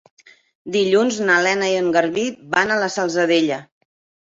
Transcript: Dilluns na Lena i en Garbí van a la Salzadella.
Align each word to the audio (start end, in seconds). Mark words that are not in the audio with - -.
Dilluns 0.75 1.19
na 1.27 1.35
Lena 1.49 1.69
i 1.75 1.77
en 1.83 1.93
Garbí 1.97 2.25
van 2.57 2.75
a 2.75 2.81
la 2.87 2.91
Salzadella. 2.97 3.63